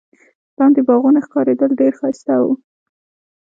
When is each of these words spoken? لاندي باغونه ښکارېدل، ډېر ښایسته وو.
لاندي 0.57 0.81
باغونه 0.87 1.19
ښکارېدل، 1.25 1.71
ډېر 1.79 1.93
ښایسته 1.99 2.33
وو. 2.41 2.53